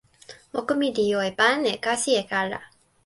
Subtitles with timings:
[0.53, 2.59] moku mi li jo e pan e kasi e kala.